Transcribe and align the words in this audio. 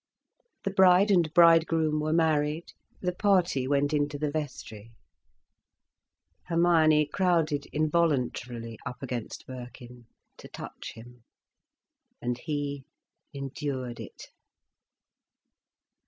The 0.63 0.71
bride 0.73 1.11
and 1.11 1.31
bridegroom 1.31 1.99
were 1.99 2.11
married, 2.11 2.73
the 3.01 3.13
party 3.13 3.67
went 3.67 3.93
into 3.93 4.17
the 4.17 4.31
vestry. 4.31 4.93
Hermione 6.45 7.05
crowded 7.05 7.67
involuntarily 7.67 8.79
up 8.83 9.03
against 9.03 9.45
Birkin, 9.45 10.07
to 10.37 10.47
touch 10.47 10.93
him. 10.95 11.23
And 12.19 12.35
he 12.39 12.83
endured 13.31 13.99
it. 13.99 14.29